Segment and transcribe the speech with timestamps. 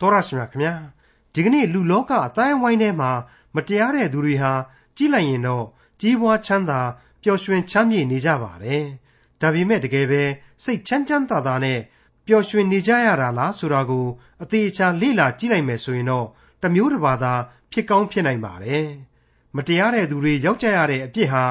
[0.00, 0.74] တော်ရရှိမြခင်ဗျာ
[1.34, 3.10] ဒီကနေ့လူလောကအတိုင်းဝိုင်းထဲမှာ
[3.54, 4.52] မတရားတဲ့သူတွေဟာ
[4.96, 5.64] ကြည့်လိုက်ရင်တော့
[6.00, 6.80] ကြီးပွားချမ်းသာ
[7.22, 8.84] ပျော်ရွှင်ချမ်းမြေ့နေကြပါတယ်
[9.40, 10.22] ဒါပေမဲ့တကယ်ပဲ
[10.64, 11.80] စိတ်ချမ်းချမ်းသာသာနဲ့
[12.26, 14.06] ပျော်ရွှင်နေကြရတာလားဆိုတာကို
[14.42, 16.26] အသေးအချာလေ့လာကြည့်လိုက်မယ်ဆိုရင်တော့
[16.62, 17.32] တမျိုးတစ်ပါးသာ
[17.72, 18.86] ဖြစ်ကောင်းဖြစ်နိုင်ပါတယ်
[19.56, 21.44] မတရားတဲ့သူတွေရောက်ကြရတဲ့အပြစ်ဟာ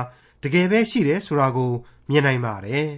[0.43, 1.71] တကယ်ပဲရှိတယ်ဆိုတာကို
[2.09, 2.89] မြင်နိုင်ပါတယ်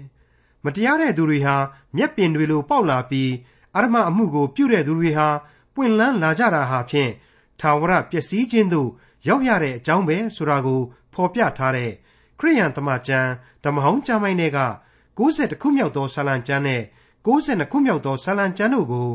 [0.65, 1.55] မတရားတဲ့သူတွေဟာ
[1.97, 3.31] မျက်ပင်တွေလိုပေါက်လာပြီး
[3.75, 5.27] အရမအမှုကို ပြုတဲ့သူတွေဟာ
[5.75, 7.11] ပွင့်လန်းလာကြတာဟာဖြင့်
[7.59, 8.89] ထာဝရပျက်စီးခြင်းသို့
[9.27, 10.81] ရောက်ရတဲ့အကြောင်းပဲဆိုတာကို
[11.13, 11.91] ဖော်ပြထားတဲ့
[12.39, 13.29] ခရိယန်တမန်ကျမ်း
[13.63, 14.59] ဓမ္မဟောင်းကျမ်းပိုင်းတွေက
[15.17, 16.81] 60ခုမြောက်သောဆာလံကျမ်းနဲ့
[17.25, 19.09] 62ခုမြောက်သောဆာလံကျမ်းတို့ကို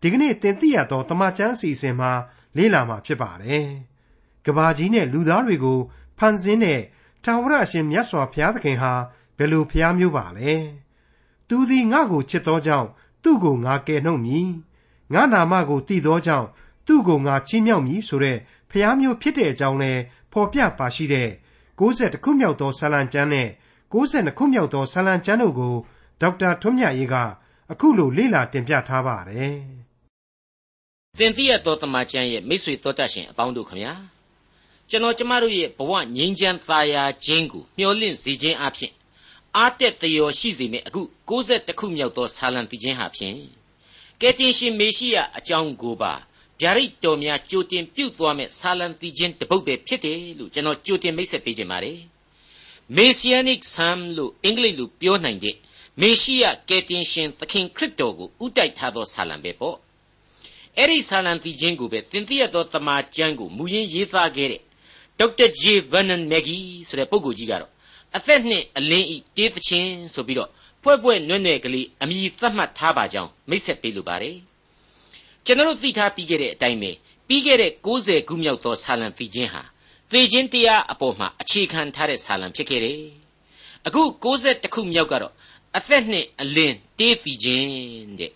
[0.00, 2.12] ဒီကနေ့သင်သိရသောတမန်ကျမ်းအစီအစဉ်မှာ
[2.56, 3.66] လေ့လာမှာဖြစ်ပါတယ်။
[4.44, 5.78] ကဘာကြီးနဲ့လူသားတွေကို
[6.18, 6.80] ဖန်ဆင်းတဲ့
[7.24, 8.92] ထာဝရအရှင်မြတ်စွာဘုရားသခင်ဟာ
[9.38, 10.52] ဘယ်လိုဘုရားမျိုးပါလဲ။
[11.48, 12.88] သူသည်ငါ့ကိုချစ်သောကြောင့်
[13.22, 14.48] သူ့ကိုငါကယ်နှုတ်မည်
[15.12, 16.48] ငါနာမကိုတည်သောကြောင့်
[16.86, 18.38] သူ့ကိုငါချီးမြှောက်မည်ဆိုတဲ့
[18.70, 19.92] ဖျားမျိုးဖြစ်တဲ့အကြောင်းလဲ
[20.32, 21.28] ဖော်ပြပါရှိတဲ့
[21.80, 23.48] 60ခုမြောက်သောဆာလံကျမ်းနဲ့
[23.92, 25.74] 62ခုမြောက်သောဆာလံကျမ်းတို့ကို
[26.20, 27.16] ဒေါက်တာထွန်းမြတ်ရေးက
[27.72, 29.56] အခုလိုလေ့လာတင်ပြထားပါတယ်။
[31.18, 33.92] သင်သိရသောတမန်ကျမ်းရဲ့မိတ်ဆွေတော်တတ်ရှင်အပေါင်းတို့ခမညာ
[34.90, 38.92] ကျွန်တော်ကျမတို့ရဲ့ဘဝငြိမ်းချမ်းသာယာခြင်းကိုမျှော်လင့်စေခြင်းအပြင်
[39.56, 43.36] အားတက်တရောရှိစေမယ့်အခု62ခုမြောက်သောဆာလံတည်ခြင်းဟာဖြင့်
[44.20, 46.12] ကယ်တင်ရှင်မေရှိယအကြောင်းကိုပါ
[46.60, 51.98] ဗျာဒိတ်တော်များကြိုတင်ပြုတ်သွားမဲ့ဆာလံတည်ခြင်းတပုတ်ပဲဖြစ်တယ်လို့ကျွန်တော်ကြိုတင်မိတ်ဆက်ပေးခြင်းပါတယ်
[52.96, 55.56] Messianic Psalm လို့အင်္ဂလိပ်လိုပြောနိုင်တဲ့
[56.00, 59.76] မေရှိယကယ်တင်ရှင်သခင်ခရစ်တော်ကိုဥတိုက်ထားသောဆာလံပဲပေါ့
[60.76, 64.62] အဲ့ဒီဆာလံတည်ခြင်းကိုပဲသင်သိရသောတမန်ကျမ်းကိုမူရင်းရေးသားခဲ့တဲ့
[65.18, 67.72] ဒေါက်တာ J Vernon Mackey ဆိုတဲ့ပုဂ္ဂိုလ်ကြီးကတော့
[68.16, 70.50] အသက်နှင့်အလင်းဤတေးသချင်းဆိုပြီးတော့
[70.82, 74.36] ဖွဲ့ဖွဲ့နွဲ့နွဲ့ကလေးအမိသတ်မှတ်ထားပါကြောင်းမိတ်ဆက်ပေးလိုပါတယ်
[75.44, 76.90] ကျွန်တော်သိထားပြီးခဲ့တဲ့အတိုင်းပဲ
[77.28, 79.62] ပြီးခဲ့တဲ့60ခုမြောက်သောဆာလံသိခြင်းဟာ
[80.12, 83.00] သေခြင်းတရားအပေါ်မှာအခြေခံထားတဲ့ဆာလံဖြစ်ခဲ့တယ်
[83.86, 84.02] အခု
[84.34, 85.32] 60ခုမြောက်ကတော့
[85.76, 87.68] အသက်နှင့်အလင်းတေးသိခြင်း
[88.20, 88.32] တဲ့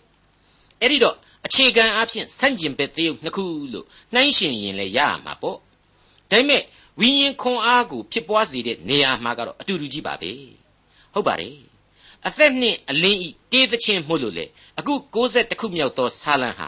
[0.81, 1.15] အဲ့ဒီတော့
[1.45, 5.61] အခြေခံအဖြစ်ဆန့်ကျင်ဘက်တရုပ်နှစ်ခုလို့နှိုင်းရှင်ရင်လည်းရရမှာပေါ့ဒါ
[6.31, 6.63] ပေမဲ့
[6.99, 10.31] ဝိညာဉ်ခွန်အားကိုဖြစ်ပွားစေတဲ့နေရာမှာကတော့အတူတူကြီးပါပဲ
[11.13, 11.55] ဟုတ်ပါတယ်
[12.27, 14.45] အသက်နှင့်အလင်းဤတေးသချင်းမို့လို့လေ
[14.79, 16.67] အခု60ခုမြောက်သောဆာလံဟာ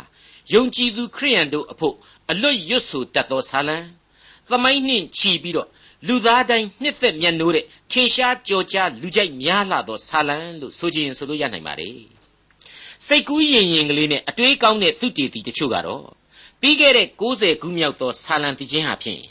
[0.54, 1.96] ယုံကြည်သူခရိယန်တို့အဖို့
[2.32, 3.78] အလွတ်ရွတ်ဆိုတတ်သောဆာလံ
[4.50, 5.70] သမိုင်းနှင့်ချီပြီးတော့
[6.08, 11.98] လူသားတိုင်းနှစ်သက်မျက်နှိုးတဲ့ထင်ရှားကြော်ကြားလူကြိုက်များလာသောဆာလံလို့ဆိုခြင်းဆိုလို့ရနိုင်ပါတယ်
[13.08, 16.06] စိတ်ကူးရင်ရင်ကလေးနဲ့အတွေးကောင်းတဲ့သူတည်တည်တချို့ကတော့
[16.62, 19.22] ပြီးခဲ့တဲ့60ခုမြောက်သောဆာလံတည်ခြင်းဟာဖြင့်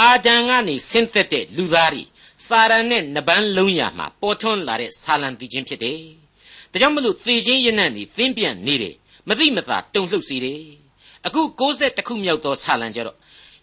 [0.00, 2.02] အာဒံကနေဆင်းသက်တဲ့လူသားတွေ
[2.46, 6.00] စာရန်နဲ့နပန်းလုံးရမှာပေါ်ထွန်းလာတဲ့ဆာလံတီချင်းဖြစ်တယ်။
[6.72, 8.94] ဒါကြောင့်မလို့သေခြင်းရနံ့နေသင်ပြန်နေတယ်။
[9.28, 10.60] မသိမသာတုန်လှုပ်စေတယ်။
[11.26, 13.16] အခု60ခုမြောက်သောဆာလံကြတော့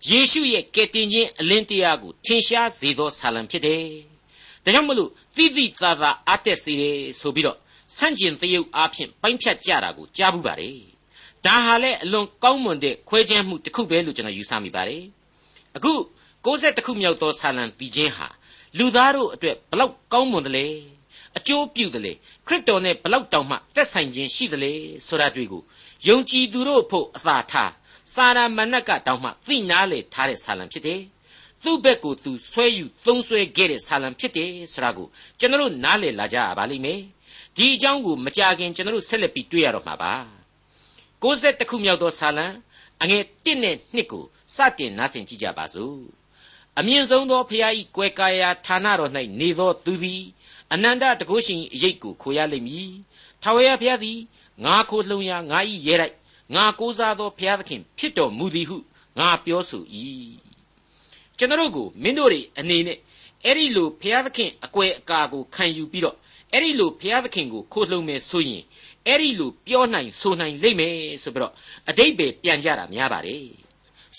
[0.09, 3.83] ယေရှုရဲ့ကယ်တင်ခြင်းအလင်းတရားကိုထင်ရှားစေသောဆာလံဖြစ်တယ်။
[4.63, 7.57] ဒါကြောင့်မလို့တိတိသာသာအားတက်စေတယ်ဆိုပြီးတော့
[7.97, 10.77] ဆန့်ကျင်သရုပ်အားဖြင့်ပိုင်းဖြတ်ကြတာကိုကြားဘူးပါတယ်။
[11.45, 15.03] ဒါဟာလည်းအလွန်ကောင်းမွန်တဲ့ခွဲခြားမှုတစ်ခုပဲလို့ကျွန်တော်ယူဆမိပါတယ်။
[15.77, 15.93] အခု
[16.45, 18.27] 60ခုမြောက်သောဆာလံပြီးခြင်းဟာ
[18.77, 20.65] လူသားတို့အတွက်ဘလောက်ကောင်းမွန်တယ်လဲ
[21.37, 22.13] အကျိုးပြုတယ်လေ
[22.47, 24.73] ခရစ်တော်နဲ့ဘလောက်တောင်မှသက်ဆိုင်ခြင်းရှိတယ်လေ
[25.07, 25.61] ဆိုတာတွေ့ကို
[26.07, 27.71] ယုံကြည်သူတို့ဖို့အသာထား
[28.13, 31.01] စာရမဏတ်ကတောင်မှသိနာလေထားတဲ့ဆာလံဖြစ်တယ်
[31.63, 35.07] သူ့ဘက်ကိုသူဆွဲယူသုံးဆွဲခဲ့တဲ့ဆာလံဖြစ်တယ်ဆိုတာကို
[35.39, 37.01] ကျွန်တော်နားလည်လာကြရပါလိမ့်မယ်
[37.55, 40.13] ဒီအကြောင်းကိုမကြခင်ကျွန်တော်ဆက်လက်ပြီးတွေ့ရတော့မှာပါ
[41.23, 42.47] 60ခုမြောက်သောဆာလံ
[43.01, 44.23] အငယ်1နဲ့2ကို
[44.55, 46.20] စတင်နားဆင်ကြည့်ကြပါစို့
[46.79, 50.23] အမြင့်ဆုံးသောဖျားဤကွယ်ကာယာဌာနတော်၌နေသောသူသည်
[50.73, 52.91] အနန္တတကုရှင်အရေးကိုခိုရလိမ့်မည်
[53.41, 54.19] ထာဝရဘုရားသည်
[54.65, 56.15] ငါခိုလှုံရာငါဤရဲလိုက်
[56.55, 58.77] ငါကိုးစားသောဘုရားသခင်ဖြစ်တော်မူသည်ဟု
[59.19, 59.83] ငါပြောဆို၏
[61.37, 62.97] ကျွန်တော်ကိုမင်းတို့တွေအနေနဲ့
[63.45, 66.17] အဲ့ဒီလိုဘုရားသခင်အကွယ်အကာကိုခံယူပြီးတော့
[66.53, 68.63] အဲ့ဒီလိုဘုရားသခင်ကိုခိုလှုံမယ်ဆိုရင်
[69.07, 71.53] အဲ့ဒီလိုပြောနိုင်ဆိုနိုင်လိမ့်မယ်ဆိုပြီးတော့
[71.89, 73.45] အတိတ်ပဲပြန်ကြတာများပါတယ်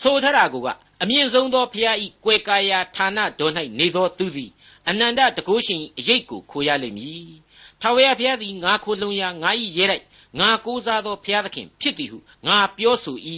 [0.01, 0.57] ဆိုထတာက
[1.03, 4.51] အမြင့်ဆုံးသောဖျားဤကွယ်ကာယာဌာနတော်၌နေသောသူသည်
[4.89, 7.27] အနန္တတကုရှင်အရေးကိုခိုရလိမ့်မည်။
[7.81, 10.05] ထာဝရဘုရားသည်ငါခိုလုံရာငါ၏ရဲလိုက်
[10.41, 13.17] ငါကိုးစားသောဘုရားသခင်ဖြစ်သည်ဟုငါပြောဆို၏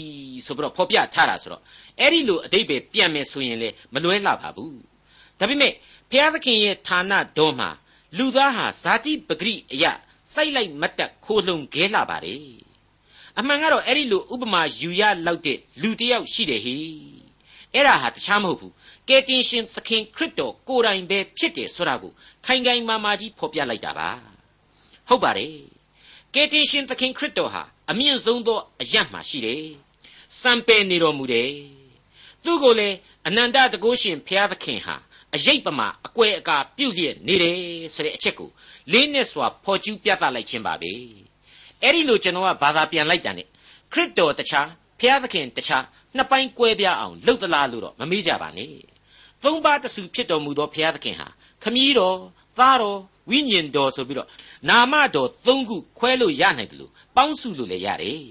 [0.47, 1.63] ဆိုပြီးတော့ဖော်ပြထားတာဆိုတော့
[2.01, 4.75] အဲ့ဒီလိုအတိတ်ပဲပြန်မယ်ဆိုရင်လေမလွဲလှပါဘူး။
[5.39, 5.73] ဒါပေမဲ့
[6.11, 7.71] ဘုရားသခင်ရဲ့ဌာနတော်မှာ
[8.19, 9.85] လူသားဟာဇာတိပဂရိအယ
[10.35, 12.49] စိုက်လိုက်မတ်တက်ခိုးလုံခဲလာပါတယ်။
[13.39, 16.79] အမှန်ကတော့အဲ့ဒီလိုဥပမာယူရလောက်တဲ့လူတစ်ယောက်ရှိတယ်ဟိ
[17.75, 18.73] အဲ့ဒါဟာတခြားမဟုတ်ဘူး
[19.09, 22.13] ကယ်တင်ရှင်သခင်ခရစ်တော်ကိုယ်တိုင်ပဲဖြစ်တယ်ဆိုတာကို
[22.47, 24.09] ခိုင်ခိုင်မာမာကြီးဖော်ပြလိုက်တာပါ
[25.09, 25.55] ဟုတ်ပါတယ်
[26.35, 29.65] ကယ်တင်ရှင်သခင်ခရစ်တော်ဟာအမြင့်ဆုံးသောအရတ်မှရှိတယ်
[30.41, 31.51] စံပယ်နေတော်မူတယ်
[32.45, 32.89] သူကိုယ်လေ
[33.27, 34.97] အနန္တတကုရှင်ဘုရားသခင်ဟာ
[35.35, 37.57] အယိတ်ပမာအကွယ်အကာပြုတ်လျက်နေတယ်
[37.95, 38.51] ဆိုတဲ့အချက်ကို
[38.93, 40.93] လေးနဲ့စွာဖော်ကျူးပြသလိုက်ခြင်းပါပဲ
[41.83, 43.43] အဲ့ဒီလိုကျွန်တော်ကဘာသာပြန်လိုက်တာ ਨੇ
[43.93, 44.69] ခရစ်တော်တခြား
[45.01, 45.85] ဘုရားသခင်တခြား
[46.17, 48.69] နှစ်ပိုင်းကွဲပြားအောင်လှုပ်သလားလို့တော့မမေးကြပါနဲ့
[49.43, 51.29] သုံးပါးတဆူဖြစ်တော်မူသောဘုရားသခင်ဟာ
[51.63, 52.19] ခမည်းတော်
[52.59, 52.99] သားတော်
[53.31, 54.29] ဝိညာဉ်တော်ဆိုပြီးတော့
[54.69, 58.25] နာမတော်သုံးခုခွဲလို့ရနိုင်တယ်လို့ပေါင်းစုလို့လည်းရတယ်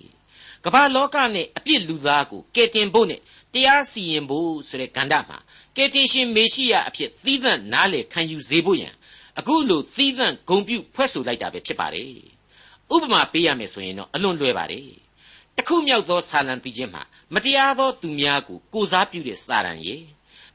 [0.65, 3.19] ကမ္ဘာလောကနဲ့အပြစ်လူသားကိုကယ်တင်ဖို့နဲ့
[3.53, 5.37] တရားစီရင်ဖို့ဆိုတဲ့ကဏ္ဍမှာ
[5.77, 8.93] ကယ်တင်ရှင်မေရှိယအဖြစ်သီးသန့်နားလေခံယူစေဖို့ရန်
[9.39, 12.07] အခုလိုသီးသန့်ဂုံပြုဖွဲ့ဆိုလိုက်တာပဲဖြစ်ပါတယ်
[12.93, 14.87] ဥပမာပေးရမယ်ဆိုရင်တော့အလွန်လွယ်ပါတယ်
[15.57, 17.03] တခုမြောက်သောဆာလံပီခြင်းမှာ
[17.33, 19.95] မတရားသောသူများကိုကိုစားပြုတဲ့စာရန်ရေ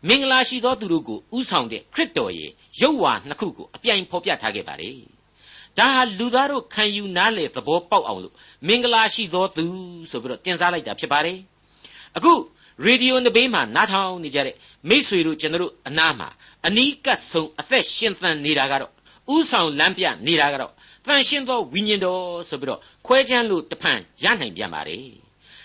[0.08, 2.46] မင်္ဂလာရှိသောသူတို့ကိုဥဆောင်တဲ့ခရစ်တော်ရေ
[2.80, 4.94] ရုပ်ဝါနှစ်ခုကိုအပြိုင်ဖော်ပြထားခဲ့ပါတယ်
[5.78, 8.34] ဒါဟာလူသားတို့ခံယူနားလေသဘောပေါက်အောင်လို့
[8.66, 9.66] မင်္ဂလာရှိသောသူ
[10.10, 11.38] ဆိုပြီးတော့တင်စားလိုက်တာဖြစ်ပါတယ်
[12.16, 12.32] အခု
[12.84, 14.54] ရေဒီယိုနဘေးမှာနားထောင်နေကြတဲ့
[14.88, 16.28] မိษွေတို့ကျွန်တော်တို့အနားမှာ
[16.66, 18.92] အနီးကပ်ဆုံးအသက်ရှင်သန်နေတာကတော့
[19.34, 20.72] ဥဆောင်လမ်းပြနေတာကတော့
[21.08, 24.98] တန်ရှင်းသောဝိညာဉ်တော်ဆိုပြီးတော့ခွဲချမ်းလို့တဖန်ရနိုင်ပြန်ပါ रे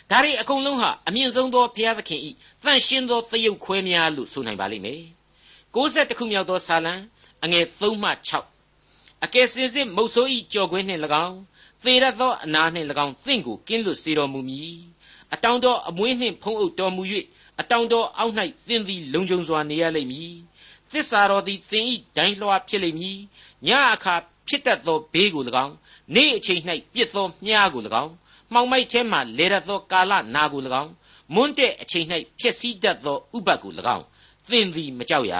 [0.10, 2.30] ဒါတွေအကုန်လုံးဟာအမြင့်ဆုံးသောဘုရားသခင်ဤ
[2.64, 5.02] တန်ရှင်းသောသရုပ်ခွဲများလို့ဆိုနိုင်ပါလိမ့်မယ်
[5.76, 6.94] 60ခုမြောက်သောစာလံ
[7.44, 8.10] အငယ်3မှ
[8.68, 11.38] 6အကယ်စင်စစ်မုတ်ဆိုးဤကြော်ခွင်းနှင့်၎င်း
[11.84, 14.78] သေရသောအနာနှင့်၎င်းသင်ကိုကင်းလွတ်စေတော်မူမည်
[15.34, 17.04] အတောင်တော်အမွေးနှင့်ဖုံးအုပ်တော်မူ၍
[17.60, 18.34] အတောင်တော်အောက်၌
[18.68, 20.34] သင်သည်လုံခြုံစွာနေရလိမ့်မည်
[20.92, 23.20] သစ္စာတော်သည်သင်ဤဒိုင်းလွှားဖြစ်လိမ့်မည်
[23.68, 24.16] ညအခါ
[24.48, 25.74] ဖြစ်တတ်သောဘေးကို၎င်း
[26.16, 26.62] နေ့အချိန်၌
[26.94, 28.12] ပြစ်သောမြားကို၎င်း
[28.54, 30.92] မှောင်မိုက်ထဲမှလေရသောကာလနာကို၎င်း
[31.34, 32.06] မွန်းတဲ့အချိန်၌
[32.40, 34.06] ဖြစ်စည်းတတ်သောဥပတ်ကို၎င်း
[34.50, 35.34] သင်သည်မကြောက်ရ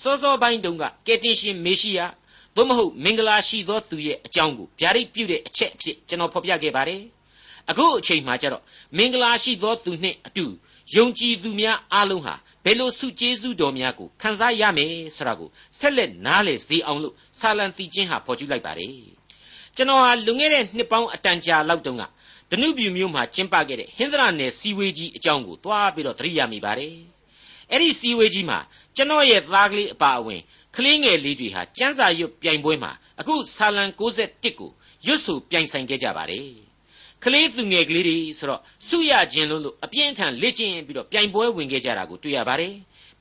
[0.00, 2.00] စောစောပိုင်းတုန်းကကယ်တင်ရှင်မေရှိယ
[2.56, 7.02] သို့မဟုတ်မင်္ဂလာရှိသောသူရဲ့အကြောင်းကိုဗျာဒိတ်ပြုတဲ့အချက်အဖြစ်ကျွန်တော်ဖော်ပြခဲ့ပါတယ်
[7.70, 8.62] အခုအချိန်မှကျတော့
[8.96, 10.44] မင်္ဂလာရှိသောသူနှင့်အတူ
[10.96, 15.48] ယုံကြည်သူများအားလုံးဟာ ဘယ်လိုစုကျေးဇူးတော်များကိုခံစားရမယ်ဆိုတာကို
[15.78, 18.94] ဆက်လက်နားလည်စေအောင်လို့ဆာလံတီချင်းဟာဖော်ကျူးလိုက်ပါတယ်
[19.76, 22.02] ကျွန်တော်ဟာလွန်ခဲ့တဲ့နှစ်ပေါင်းအတန်ကြာလောက်တုန်းက
[22.50, 26.96] ဒနုပြူမျိုးမှာကျင်းပခဲ့တဲ့ဟင်္ဒရာနယ်စီဝေးကြီးအကြောင်းကိုသွားပြီးတော့သတိရမိပါတယ်
[27.70, 28.58] အဲ့ဒီစီဝေးကြီးမှာ
[28.96, 30.40] ကျွန်တော်ရဲ့သားကလေးအပါအဝင်
[30.76, 34.00] ကလေးငယ်လေးတွေဟာစန်းစာရွတ်ပြိုင်ပွဲမှာအခုဆာလံ61
[34.58, 34.70] ကို
[35.06, 36.71] ရွတ်ဆိုပြိုင်ဆိုင်ခဲ့ကြပါတယ်
[37.24, 42.74] ကလေးသူငယ်ကလေးတွေဆိုတော့စုရခြင်းလို့လို့အပြင်းအထန်လေ့ကျင့်ပြီးတော့ပြိုင်ပွဲဝင်ခဲ့ကြတာကိုတွေ့ရပါတယ်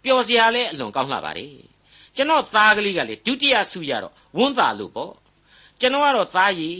[0.04, 1.54] ပျော်စရာလည်းအလွန်ကောင်းလှပါတယ်
[2.16, 5.14] ကျွန်တော်သားကလေးကလေဒုတိယစုရတော့ဝန်းသာလို့ပေါ့
[5.80, 6.80] ကျွန်တော်ကတော့သားရည်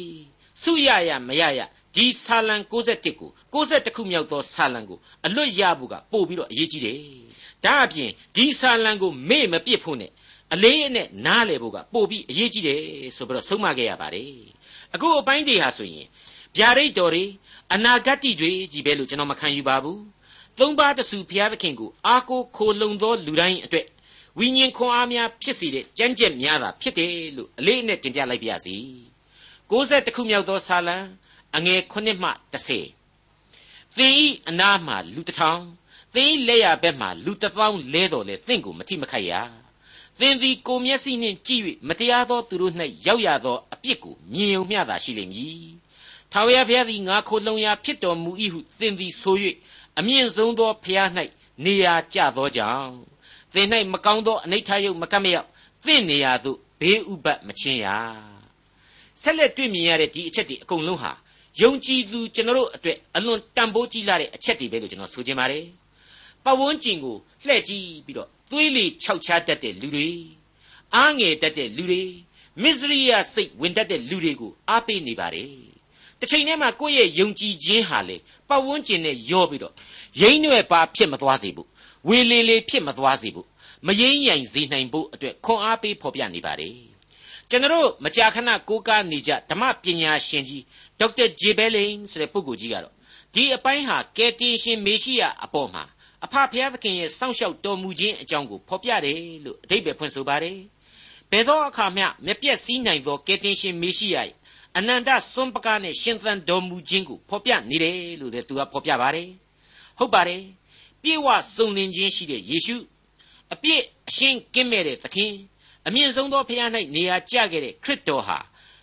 [0.64, 1.60] စုရရမရရ
[1.96, 2.74] ဒီဆာလံ61
[3.22, 7.00] ကို61ခုမြောက်သောဆာလံကိုအလွတ်ရဖို့ကပို့ပြီးတော့အရေးကြီးတယ်
[7.66, 10.12] ဒါအပြင်ဒီဆာလံကိုမေ့မပစ်ဖို့နဲ့
[10.54, 12.82] အလေးအနက်နားလေဖို့ကပို့ပြီးအရေးကြီးတယ်
[13.18, 14.32] ဆိုပြီးတော့ဆုံးမခဲ့ရပါတယ်
[14.94, 16.08] အခုအပိုင်းတွေဟာဆိုရင်
[16.58, 17.26] ဗျာဒိတ်တော်တွေ
[17.74, 20.02] အနာဂတ်တိတွေကြီးပဲလို့ကျွန်တော်မခံယူပါဘူး
[20.60, 23.88] သုံးပါးတဆူဘုရားသခင်ကိုအာကိုခိုလုံသောလူတိုင်းအတွက်
[24.40, 28.76] ဝိညာဉ်ခွန်အားများဖြစ်စေတဲ့ကြမ်းကြက်များတာဖြစ်တယ်လို့အလေးအနက်တင်ပြလိုက်ပါရစေ
[29.72, 30.98] 60ခုမြောက်သောဆာလံ
[31.56, 35.62] အငယ်9မှ10သင်ဤအနာမှလူတစ်ထောင်
[36.16, 39.34] သင်ဤလက်ရဘက်မှလူတစ်သောင်းလဲတော်လေသင်ကိုမထိမခိုက်ရ
[40.20, 42.74] သင်သည်ကိုမျက်စိနှင့်ကြည့်၍မတရားသောသူတို့၌
[43.06, 45.81] ရောက်ရသောအပြစ်ကိုမြင်ုံမျှသာရှိလိမ့်မည်
[46.32, 49.36] ထာဝရဘုရားသည်ငါခိုလုံရာဖြစ်တော်မူ၏ဟုသင်သည်ဆို၍
[50.00, 51.10] အမြင့်ဆုံးသောဘုရား၌
[51.66, 52.94] နေရာကျသောကြောင့်
[53.54, 55.48] သင်၌မကောင်းသောအနိဋ္ဌယုတ်မကတ်မရောက်
[55.86, 57.88] သင်နေရာသို့ဘေးဥပတ်မချင်းရ
[59.22, 61.12] ဆက်လက်တွေ့မြင်ရတဲ့ဒီအချက်တွေအကုန်လုံးဟာ
[61.62, 65.66] ယုံကြည်သူကျွန်တော်တို့အတွက်အလွန်တန်ဖိုးကြီးလာတဲ့အချက်တွေပဲလို့ကျွန်တော်ဆိုချင်ပါတယ်
[66.46, 70.10] ပတ်ဝန်းကျင်ကိုလှည့်ကြည့်ပြီးတော့သွေးလေခြောက်ချတတ်တဲ့လူတွေ
[70.96, 72.02] အားငယ်တတ်တဲ့လူတွေ
[72.62, 75.71] မစ္စရိယစိတ်ဝင်တတ်တဲ့လူတွေကိုအားပေးနေပါတယ်
[76.22, 78.18] တစ်ချိန်တည်းမှာကိုယ့်ရဲ့ယုံကြည်ခြင်းဟာလေ
[78.50, 79.74] ပတ်ဝန်းကျင်နဲ့ရောပြီးတော့
[80.22, 81.68] ရိမ့်ရွယ်ပါဖြစ်မသွားစေဘူး
[82.08, 83.48] ဝေလေလေဖြစ်မသွားစေဘူး
[83.88, 86.76] မရိမ့်ရိုင်စေနိုင်ဖို့အတွက်ခွန်အားပေးဖော်ပြနေပါတယ်
[87.50, 90.64] ကျွန်တော်မကြာခဏကိုးကားနေကြဓမ္မပညာရှင်ကြီး
[91.00, 92.94] ဒေါက်တာဂျေဘဲလင်ဆိုတဲ့ပုဂ္ဂိုလ်ကြီးကတော့
[93.34, 95.84] ဒီအပိုင်းဟာကယ်တင်ရှင်မေရှိယအပေါ်မှာ
[96.26, 100.58] အဖဖျားသခင်ရဲ့စောင့်ရှောက်တော်မူခြင်းအကြောင်းကိုဖော်ပြတယ်လို့အဓိပ္ပာယ်ဖွင့်ဆိုပါတယ်
[101.32, 104.32] ဘယ်သောအခါမျှမပြည့်စည်နိုင်သောကယ်တင်ရှင်မေရှိယရဲ့
[104.79, 109.29] အနန္တစွန့်ပကားနဲ့ရှင်သန်တော်မူခြင်းကိုဖော်ပြနေတယ်လို့လည်းသူကဖော်ပြပါတယ်
[109.99, 110.43] ဟုတ်ပါတယ်
[111.03, 112.77] ပြေဝစုံလင်ခြင်းရှိတဲ့ယေရှု
[113.53, 115.33] အပြည့်အရှင်းကင်းမဲ့တဲ့သခင်
[115.87, 118.39] အမြင့်ဆုံးသောဖခင်၌နေရာကျခဲ့တဲ့ခရစ်တော်ဟာ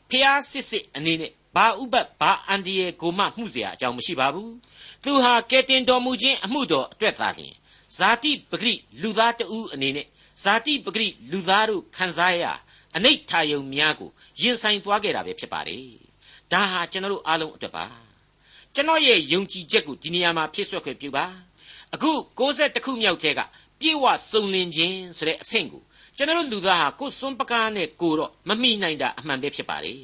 [0.09, 4.53] ဖျားစစ်စစ်အနေနဲ့ဘာဥပတ်ဘာအန်ဒီယေကိုမှမှုเสียအကြောင်းမရှိပါဘူး
[5.03, 7.53] သူဟာကယ်တင်တော်မူခြင်းအမှုတော်အတွက်သာလျှင်
[7.97, 10.07] ဇာတိပဂရိလူသားတဦးအနေနဲ့
[10.43, 12.43] ဇာတိပဂရိလူသားတို့ခံစားရ
[12.96, 15.84] အနိဋ္ဌာယုံများကိုရင်ဆိုင်သွားခဲ့တာပဲဖြစ်ပါတယ်။
[16.52, 17.86] ဒဒါဟာကျွန်တော်တို့အားလုံးအတွက်ပါ
[18.74, 21.24] ကျွန်တော်ရဲ့ယုံကြည်ချက်ကိုဒီနေရာမှာဖြစ်ဆွက်ခွင့်ပြုပါ
[21.94, 23.40] အခု60ခုမြောက်တဲ့က
[23.80, 25.82] ပြေဝစုံလင်ခြင်းဆိုတဲ့အဆင့်ကို
[26.16, 29.94] ကျွန်တော်လူသားဟာကိုယ်စွန့်ပကားနဲ့ကိုတော့မမိနိုင်တာအမှန်ပဲဖြစ်ပါလေ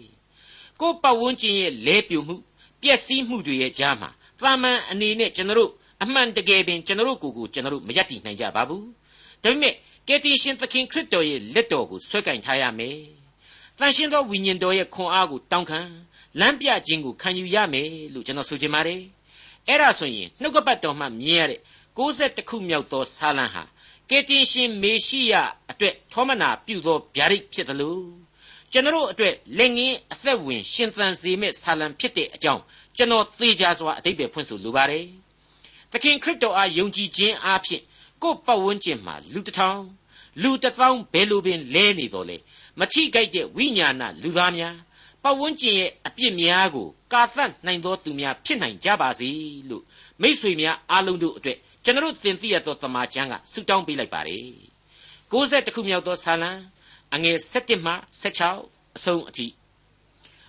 [0.80, 2.36] ကိုယ်ပတ်ဝန်းကျင်ရဲ့လဲပြိုမှု
[2.82, 4.10] ပျက်စီးမှုတွေရဲ့ကြားမှာ
[4.40, 5.70] သာမန်အနေနဲ့ကျွန်တော်
[6.02, 8.86] အမှန်တကယ်ပင်ကျွန်တော်ကိုယ်ကိုကျွန်တော်မယက်တည်နိုင်ကြပါဘူး
[9.42, 9.74] ဒါပေမဲ့
[10.08, 12.99] ကယ်တင်ရှင်သခင်ခရစ်တော်ရဲ့လက်တော်ကိုဆွဲကင်ထားရမယ်
[13.78, 15.80] တန်ရှင်းသောဝိညာဉ်တော်ရဲ့ခွန်အားကိုတောင်းခံ
[16.40, 19.02] လမ်းပြခြင်းကိုခံယူရမယ်လို့ကျွန်တော်ဆိုချင်ပါတယ်
[19.68, 21.61] အဲ့ဒါဆိုရင်နှုတ်ကပတ်တော်မှမြင်ရတဲ့
[21.96, 23.62] 62ခုမြောက်သောဆာလံဟာ
[24.11, 25.34] ကယ်တင်ရှင်မေရှိယ
[25.70, 28.02] အတွက်ထောမနာပြုသောဗျာဒိတ်ဖြစ်တယ်လို့
[28.73, 32.62] ကျွန်တော်အတွက်လက်ငင်းအသက်ဝင် ရှင်သန်စေမဲ့ဆာလံဖြစ်တဲ့အကြောင်း
[32.96, 35.06] ကျွန်တော်သေချာစွာအတိတ်ပဲဖွင့်ဆိုလိုပါတယ်။
[35.92, 37.82] သခင်ခရစ်တော်အားယုံကြည်ခြင်းအားဖြင့်
[38.25, 39.83] ကိုယ်ပတ်ဝန်းကျင်မှာလူတစ်ထောင်
[40.43, 42.37] လူတစ်သောင်းဘယ်လိုပင်လဲနေတော်လဲ
[42.78, 44.76] မထိကြိုက်တဲ့ဝိညာဏလူသားများ
[45.23, 49.28] ပတ်ဝန်းကျင်ရဲ့အပြစ်များကိုကာသတ်နိုင်သောသူများဖြစ်နိုင်ကြပါစေ
[49.69, 49.83] လို့
[50.23, 54.47] မိษွေများအားလုံးတို့အတွက်ကျွန်တော်သင်သိရသောသမာကျမ်းကဆုတောင်းပေးလိုက်ပါတယ်
[55.33, 56.50] 60ခုမြောက်သောဆာလံ
[57.14, 59.47] အငယ်7မှ16အဆုံးအထိ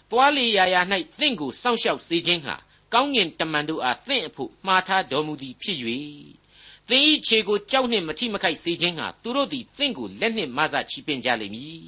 [0.10, 0.82] သွားလေရာရာ၌
[1.20, 2.56] သင်ကိုစောင့်ရှောက်စေခြင်းဟာ
[2.94, 5.80] ကောင်းငင်တမန်တို့အားသင်အဖို့မှားထားတော်မူသည်ဖြစ်၍
[6.90, 11.88] သင်၏ခြေကိုကြောက်နှင့်မထိမခိုက်စေခြင်းဟာသူတို့သည်သင်ကိုလက်နှင့်မဆချီပင်ကြလိမ့်မည်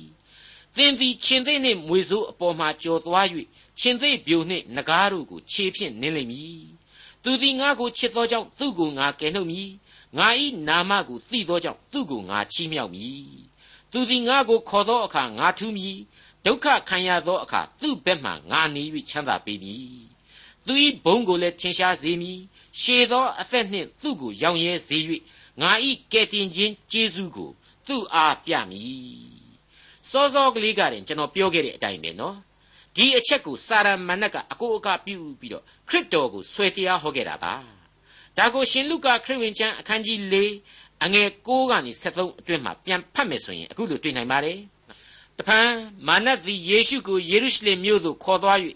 [0.76, 3.28] သင်သည်ရှင်သေးနှင့်မွေစိုးအပေါ်မှကြော်သွား၍
[3.80, 6.62] ရှင်သေးပြိုနှင့်နဂါးတို့ကိုခြေဖြင့်နင်းလိမ့်မည်
[7.24, 9.70] သူသည်ငါကိုချစ်သောကြောင့်သူ့ကိုငါကယ်နှုတ်မည်
[10.18, 10.28] ငါ၏
[10.68, 13.28] နာမကိုသိသောကြောင့်သူ့ကိုငါချီးမြှောက်မည်
[13.92, 15.98] သူသည်ငါကိုခေါ်သောအခါငါထူးမည်
[16.46, 19.98] ဒုက္ခခံရသောအခါသူ့ဘက်မှငါနေ၍ချမ်းသာပေးမည်
[20.66, 20.74] သူ၏
[21.06, 22.40] ဘုံကိုလည်းထင်ရှားစေမည်
[22.82, 24.98] ရှည်သောအသက်နှင့်သူ့ကိုရောင်ရဲစေ၍
[25.62, 25.72] ငါ၏
[26.12, 27.52] ကယ်တင်ခြင်းကျေးဇူးကို
[27.88, 29.38] သူ့အားပြမည်
[30.10, 32.36] စောစောကလေးကတည်းကျွန်တော်ပြောခဲ့တဲ့အတိုင်းပဲနော်
[32.96, 37.54] ဒီအချက်ကိုစာရမဏတ်ကအကိုအကပြုပြီးတော့ခရစ်တော်ကိုဆွဲတရားဟောခဲ့တာပါ
[38.38, 40.36] ဒါကိုရှင်လုကာခရစ်ဝင်ကျမ်းအခန်းကြီး၄
[41.04, 44.60] အငယ်6ကနေ73အတွင်းမှာပြန်ဖတ်မယ်ဆိုရင်အခုလိုတွေ့နိုင်ပါတယ်
[45.38, 45.70] တဖန်
[46.08, 48.58] မာနတ်သည်ယေရှုကိုယေရုရှလင်မြို့သို့ခေါ်သွား၍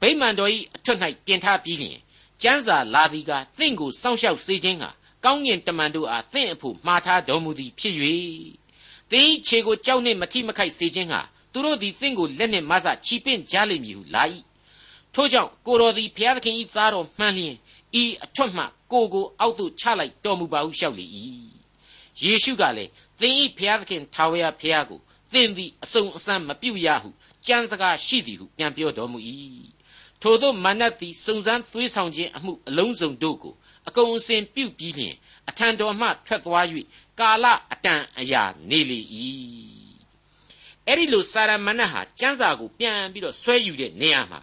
[0.00, 1.98] ဗိမာန်တော်၏အထွတ်၌တင်ထားပြီးလျှင်
[2.42, 4.84] ကျမ်းစာလာသည်ကသင်ကိုစောင့်ရှောက်စေခြင်းက
[5.24, 7.94] ကောင်းကင်တမန်တို့အားသင်အဖို့မှားထားတော်မူသည်ဖြစ်၍
[9.10, 11.20] သင်၏ခြေကိုကြောက်နှင့်မထိမခိုက်စေခြင်းဟာ
[11.52, 14.22] သူတို့သည်သင်ကိုလက်နှင့်မဆချီပင့်ကြလိမ့်မည်ဟုလာ၏
[15.14, 17.54] ထို့ကြောင့်ကိုတော်သည်ဘုရားသခင်၏သားတော်မှန်လျင်
[18.02, 21.06] ဤအထွတ်မှကိုကိုအောက်သို့ချလိုက်တော်မူပါဟုလျှောက်လေ၏
[22.22, 25.00] ယေရှုကလည်းသင်၏ဘုရားသခင်ထာဝရဘုရားကို
[25.32, 27.08] သင်သည်အစုံအစမ်းမပြုတ်ရဟု
[27.46, 29.18] ကြံစကားရှိသည်ဟုပြန်ပြောတော်မူ၏
[30.22, 33.54] ထို့သောမနတ်သည်စုံစမ်းသွေးဆောင်ခြင်းအမှုအလုံးစုံတို့ကို
[33.88, 35.14] အကုန်အစင်ပြုတ်ပြီးလျှင်
[35.48, 36.66] အထံတော်မှထွက်သွား၍
[37.20, 39.00] ကာလအတန်အရာနေလေ၏
[40.86, 44.40] အဲ့ဒီလိုစာရမဏတ်ဟာကျမ်းစာကိုပြန်ပြီးတော့ဆွဲယူတဲ့နေရာမှာ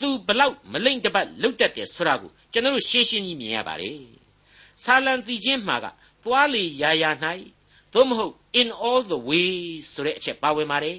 [0.00, 3.98] သူဘလောက်မလိမ့်တပတ်လုတ်တက်တယ်ဆိုတာကိုကျွန်တော်ရှင်းရှင်းကြီးမြင်ရပါတယ်
[4.84, 5.86] ဆာလံတီချင်းမှာက
[6.24, 7.10] သွားလေရာရာ၌
[7.92, 10.98] သို့မဟုတ် in all the ways ဆိုတဲ့အချက်ပါဝင်ပါတယ်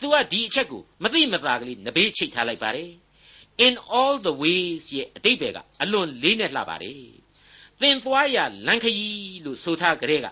[0.00, 2.90] သူကဒီအချက်ကိုမသိမသာကလေးနဘေးချိတ်ထားလိုက်ပါတယ်
[3.66, 6.96] in all the ways ရဲ့အတိတ်ပဲကအလွန်လေးနဲ့လှပါတယ်
[7.80, 8.36] သင်သွားရ
[8.66, 10.26] လမ်းခရီးလို့ဆိုထားကြတဲ့က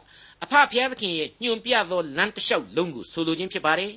[0.44, 3.92] အဖဖျားသခင်ရဲ့ညွန်ပြသောလမ်းတစ်လျှောက်လုံးကိုဆိုလိုခြင်းဖြစ်ပါတယ်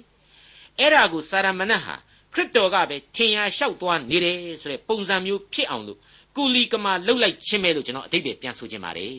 [0.80, 1.96] အဲ့ဒါကိုစာရမဏတ်ဟာ
[2.34, 6.00] ခရစ်တော်ကပဲထင်ရှားလျှောက်သွားနေတယ်ဆိုတဲ့ပုံစံမျိုးဖြစ်အောင်လို့
[6.36, 9.16] ကုလီကမာလှုပ်လိုက်ခြင်းပဲလို့ကျွန်တော်အတိတ်ပဲပြန်ဆိုခြင်းပါတယ်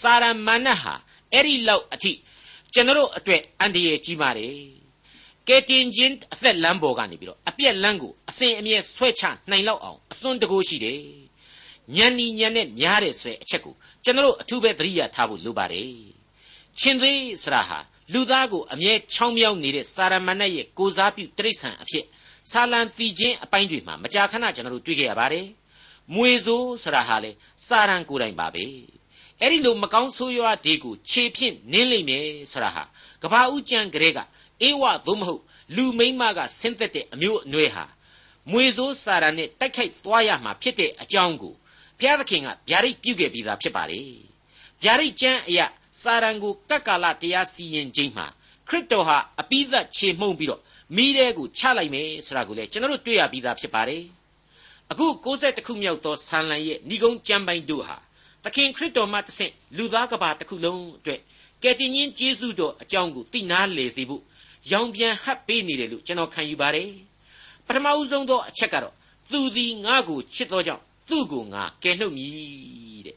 [0.00, 0.94] စာရမဏတ်ဟာ
[1.32, 2.12] အဲ့ဒီလောက်အထိ
[2.74, 4.79] ကျွန်တော်အတွက်အန္တရာယ်ကြီးပါတယ်
[5.50, 11.00] ကဲတင်ချင်းအသက်လမ်းပေါ်ကနေပြီးတော့အပြက်လမ်းကိုအစင်အမြဲဆွဲချနိုင်လောက်အောင်အစွန်းတကိုးရှိတယ်
[11.96, 15.92] ညံနီညံနဲ့များတယ်ဆိုတဲ့အချက်ကိုကျွန်တော်အထူးပဲသတိရထားဖို့လိုပါတယ်
[16.80, 17.78] ရှင်သေးဆရာဟာ
[18.12, 22.04] လူသားကိုအမြဲချောင်းမြောင်းနေတဲ့စာရမဏတ်ရဲ့ကိုစားပြုတိရစ္ဆာန်အဖြစ်
[22.50, 25.46] ဆာလံတီချင်းအပိုင်းတွေမှာမကြာခဏကျွန်တော်တို့တွေ့ခဲ့ရပါတယ်။
[26.14, 27.30] မွေဆိုးဆရာဟာလေ
[27.66, 28.64] စာရန်ကိုယ်တိုင်ပါပဲ။
[29.40, 32.82] အဲ့ဒီလိုမကောင်းဆိုးရွားဒီကိုခြေဖြင့်နင်းလိမ့်မယ်ဆရာဟာ
[33.22, 34.18] ကဘာဦးကျန်ကလေးက
[34.62, 35.42] အေဝသို့မဟုတ်
[35.76, 37.84] လူမိမ့်မကဆင်းသက်တဲ့အမျိုးအနွယ်ဟာ
[38.50, 41.54] မွေဆိုးစာရန်နဲ့တိုက်ခိုက်သွားရမှာဖြစ်တဲ့အကြောင်းကို
[41.98, 44.00] ဘုရားသခင်ကဗျာဒိတ်ပြုခဲ့ပြီးသားဖြစ်ပါလေ။
[44.82, 45.66] ဗျာဒိတ်ကျမ်းအရာ
[46.02, 48.26] စာရန်ကိုကတ်ကာလတရားစီရင်ခြင်းမှာ
[48.68, 50.62] ခရစ်တော်ဟာအပိသက်ခြေမှုန့်ပြီးတော့
[50.96, 54.02] မိတဲ့ကိုချလိုက်မယ်ဆိုတာကိုလည်းကျွန်တော်တို့တွေ့ရပြီးသားဖြစ်ပါတယ်
[54.90, 57.96] အခု60ခုမြောက်သောဆန်လန်ရဲ့ဏိဂုံးကျမ်းပိုင်းတို့ဟာ
[58.44, 61.20] သခင်ခရစ်တော်မှတဆင့်လူသားကဘာတစ်ခုလုံးအတွက်
[61.62, 64.22] ကယ်တင်ရှင်ယေရှုတော်အကြောင်းကိုသိနာလေစေဖို့
[64.72, 66.90] ရောင်ပြန်ဟပ်ပေးနေတယ်လို့ကျွန်တော်ခံယူပါတယ်
[67.66, 68.94] ပထမဦးဆုံးသောအချက်ကတော့
[69.30, 73.16] သူသည်ငါ့ကိုချစ်သောကြောင့်သူ့ကိုငါကယ်နှုတ်မည်တဲ့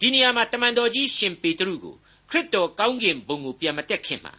[0.00, 1.94] ဒီနေရာမှာတမန်တော်ကြီးရှင်ပေတရုကို
[2.30, 4.34] ခရစ်တော်ကောင်းကင်ဘုံကိုပြန်မတက်ခင်မှာ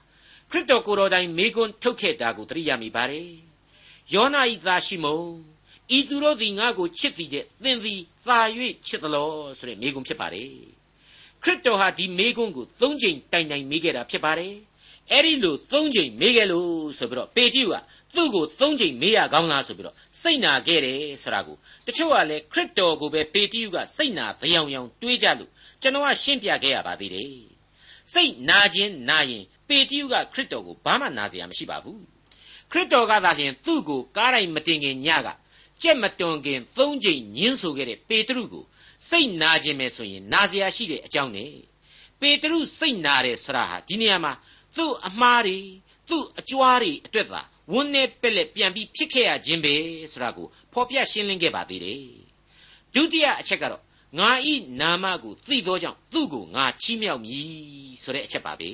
[0.49, 3.29] ခရစ်တော်ကိုယ်တော်တိုင်မေကွန်းထုတ်ခဲ့တာကိုသတိရမိပါတယ်။
[4.13, 5.27] ယောနာဤသားရှိမုန်
[5.97, 8.39] ဤသူတို့သည်ငါ့ကိုချစ်သည်တဲ့သင်သည်သာ၍
[8.87, 10.49] ချစ်သလောဆိုတဲ့မိကုံဖြစ်ပါတယ်
[11.43, 14.53] ခရစ်တော်ဟာဒီမိကုံကို၃ချိန်တိုင်တိုင်မိခဲ့တာဖြစ်ပါတယ်
[15.11, 17.75] အဲ့ဒီလို၃ချိန်မေးခဲ့လို့ဆိုပြီးတော့ပေတရုက
[18.15, 25.51] သူ့ကို၃ချိန်မေးရကောင်းလားဆိုပြီးတော့စိတ်နာခဲ့တယ်ဆိုတာကိုတချို့ကလည်းခရစ်တော်ကိုပဲပေတရုကစိတ်နာပြောင်ယောင်တွေးကြလို့
[25.81, 27.31] ကျွန်တော်ကရှင်းပြခဲ့ရပါသေးတယ်
[28.13, 32.01] စိတ်နာခြင်းနာရင်ပေတရုကခရစ်တော်ကိုဘာမှနာစရာမရှိပါဘူး
[32.71, 35.27] ခရစ်တော်ကသာလျှင်သူ့ကိုကားတိုင်းမတင်ခင်ညက
[35.81, 38.63] ကြက်မတွန်ခင်၃ချိန်ညင်းဆိုခဲ့တဲ့ပေတရုကို
[39.09, 41.53] စိတ်နာခြင်းပဲဆိုရင်နာစရာရှိတဲ့အကြောင်းနဲ့
[42.19, 44.33] ပေတရုစိတ်နာတယ်ဆရာဟာဒီနေရာမှာ
[44.77, 45.57] သူ့အမှားတွေ
[46.09, 49.73] သူ့အကြွားတွေအတွက်သာဝန်းနေပက်လက်ပြန်ပြီးဖြစ်ခဲ့ရခြင်းပဲ
[50.11, 52.03] ဆိုတာကိုဖော်ပြရှင်းလင်းခဲ့ပါသေးတယ်
[52.93, 53.83] ဒုတိယအချက်ကတော့
[54.19, 57.49] ငါဤနာမကိုသိသောကြောင့်သူ့ကိုငါချီးမြှောက်မည်
[58.03, 58.71] ဆိုတဲ့အချက်ပါပဲ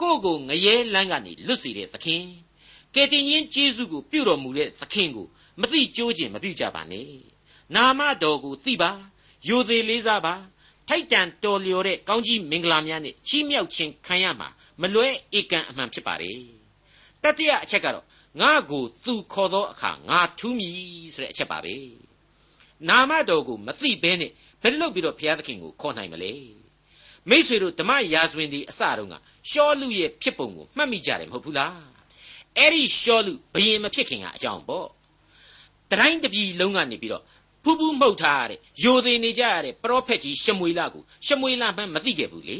[0.00, 2.24] ကိုယ့်ကိုငရဲလန်းကနေလွတ်စေတဲ့သခင်
[2.94, 5.26] ကယ်တင်ရှင်ယေရှုကိုပြုတော်မူတဲ့သခင်ကို
[5.60, 7.10] မသိကြိုးခြင်းမပြုကြပါနဲ့
[7.74, 8.90] နာမတော်ကိုသိပါ
[9.48, 10.34] ယိုသေးလေးစားပါ
[10.88, 14.48] ထိုက်တန်တော်လျော်တဲ့ကောင်းကြီးမင်္ဂလာများနဲ့ချီးမြှောက်ခြင်းခံရမှာ
[14.80, 15.08] မလွဲ
[15.38, 16.32] ဧကန်အမှန်ဖြစ်ပါလေ
[17.22, 18.06] တတိယအချက်ကတော့
[18.40, 21.74] ငါကိုသူခေါ်သောအခါငါထူးမည်ဆိုတဲ့အချက်ပါပဲ
[22.88, 24.30] နာမတော်ကိုမသိဘဲနဲ့
[24.62, 26.32] ဘယ်လို့ပြီးတော့ဘုရားသခင်ကိုခေါ်နိုင်မလဲ
[27.28, 29.14] မိษွေတို့ဓမ္မရာဇဝင်ဒီအစတုန်းက
[29.50, 31.78] ရှောလူရဲ့ဖြစ်ပုံကိုမှတ်မိကြတယ်မဟုတ်ဘူးလား
[32.58, 34.88] အဲ့ဒီရှောလူဘယင်မဖြစ်ခင်ကအကြောင်းပေါ့
[35.90, 37.24] တတိုင်းတပြည်လုံးကနေပြီးတော့
[37.62, 42.58] ဖူးဖူးမှုတ်ထားရတဲ့ယိုသေးနေကြရတဲ့ပရောဖက်ကြီးရှမွေလကိုရှမွေလမှန်းမသိခဲ့ဘူးလေ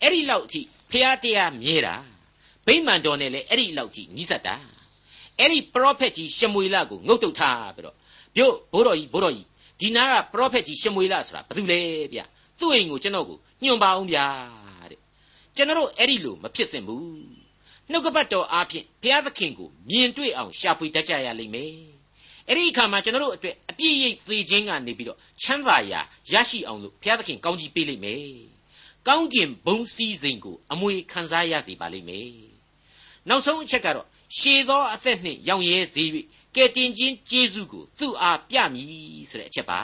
[0.00, 1.94] အဲ့ဒီလောက်အထိ ဖះတရားမြဲတာ
[2.66, 4.56] ဗိမာန်တော်နဲ့လည်းအဲ့ဒီလောက်ထိနီးစပ်တာ
[5.38, 7.96] အဲ့ဒီပရောဖက်ကြီးရှမွေလကိုငုတ်တုတ်ထားပြီးတော့
[8.34, 9.46] ပြို့ဘိုးတော်ကြီးဘိုးတော်ကြီး
[9.80, 11.80] ဒီနာကပရောဖက်ကြီးရှမွေလဆိုတာဘာတူလဲ
[12.12, 12.20] ဗျ
[12.60, 14.26] သူ့အိမ်ကိုကျွန်တော်ကိုညွန်ပါအောင်ဗျာ
[14.90, 15.00] တဲ့
[15.56, 17.04] ကျွန်တော်အဲ့ဒီလိုမဖြစ်သင့်ဘူး
[17.90, 21.72] နှုတ်ကပတ်တော်အားဖြင့်ဘုရားသခင်ကိုမြင်တွေ့အောင်ရှာဖွေတတ်ကြရလိမ့်မယ်
[22.48, 26.00] အဲ့ဒီအခါမှာကျွန်တော်တို့အတွက်အပြည့်ရိပ်သေခြင်းကနေပြီးတော့ချမ်းသာရာ
[26.32, 28.49] ရရှိအောင်လို့ဘုရားသခင်ကောင်းကြီးပေးလိမ့်မယ်
[29.08, 32.30] ကောင်းကင်ဘုံစည်းစိမ်ကိုအမွေခံစားရစေပါလိမ့်မယ်
[33.28, 34.06] နောက်ဆုံးအချက်ကတော့
[34.38, 36.04] ရှည်သောအသက်နှင့်ရောင်ရဲစေ၍
[36.56, 39.80] ကဲတင်ချင်းကျေးဇူးကိုသူ့အားပြမည်ဆိုတဲ့အချက်ပါ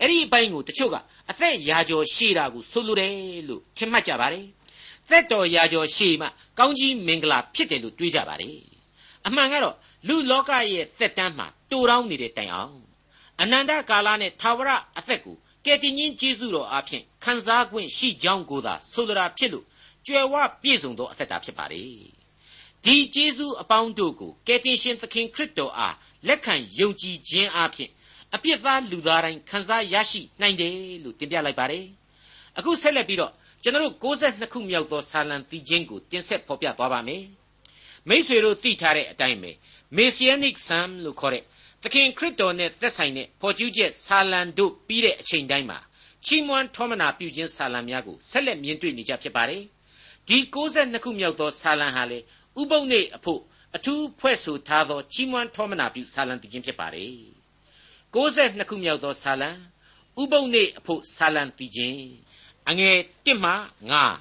[0.00, 0.96] အဲ့ဒီအပိုင်းကိုတချို့က
[1.30, 3.14] အသက်ရာကျော်ရှည်တာကိုဆိုလိုတယ်
[3.48, 4.46] လို့ထင်မှတ်ကြပါတယ်
[5.08, 8.58] သက်တော်ရာကျော်ရှည်မှကောင်းကြီးမင်္ဂလာဖြစ်တယ်လို့တွေးကြပါတယ်
[9.26, 9.76] အမှန်ကတော့
[10.08, 12.76] လူလောကရဲ့သက်တမ်းမှာတူတောင်းနေတဲ့တိုင်အောင်
[13.40, 19.64] အနန္တကာလနဲ့သာဝရအသက်ကို ကယ်တင်ရှင်ကျေးဇူးတော်အားဖြင့်ခံစား권ရှိကြောင်းကိုသာဆိုလိုတာဖြစ်လို့
[20.06, 21.82] ကြွယ်ဝပြည့်စုံသောအသက်တာဖြစ်ပါလေ
[22.84, 25.94] ဒီကျေးဇူးအပေါင်းတို့ကိုကယ်တင်ရှင်သခင်ခရစ်တော်အား
[26.28, 27.90] လက်ခံယုံကြည်ခြင်းအပြင်
[28.34, 30.74] အပြစ်သားလူသားတိုင်းခံစားရရှိနိုင်တယ်
[31.04, 31.84] လို့တင်ပြလိုက်ပါတယ်
[32.58, 37.24] အခုဆက်လက်ပြီးတော့ကျွန်တော်62ခုမြောက်သောဆာလံတီချင်းကိုတင်ဆက်ဖော်ပြသွားပါမယ်
[38.08, 39.50] မိษွေတို့သိထားတဲ့အတိုင်းပဲ
[39.96, 41.44] Messianic Psalm လို့ခေါ်တဲ့
[41.86, 45.78] သခင်ခရစ်တော်နဲ့သက်ဆိုင်တဲ့ဖော်ကျူးချက်ဆာလံတို့ပြီးတဲ့အချိန်တိုင်းမှာ
[46.24, 49.62] ချီးမွမ်းထောမနာပြုခြင်းဆာလံများကိုဆက်လက်မြင်တွေ့နေကြဖြစ်ပါတယ်
[50.28, 52.18] ဒီ62ခုမြောက်သောဆာလံဟာလေ
[52.60, 53.40] ဥပုပ်နေအဖို့
[53.76, 57.12] အထူးဖွဲ့ဆိုထားသောချီးမွမ်းထောမနာပြုဆာလံတည်ခြင်းဖြစ်ပါတယ်
[58.14, 59.50] 62ခုမြောက်သောဆာလံ
[60.20, 62.00] ဥပုပ်နေအဖို့ဆာလံတည်ခြင်း
[62.68, 63.52] အငယ်1မှ